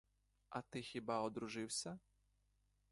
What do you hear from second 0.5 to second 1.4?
ти хіба